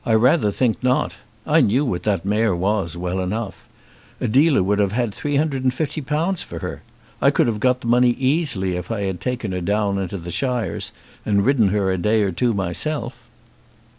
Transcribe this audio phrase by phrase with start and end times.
[0.03, 1.17] "I rather think not.
[1.45, 3.67] I knew what that mare was, well enough.
[4.19, 6.81] A dealer would have had three hundred and fifty pounds for her.
[7.21, 10.31] I could have got the money easily if I had taken her down into the
[10.31, 10.91] shires,
[11.23, 13.29] and ridden her a day or two myself."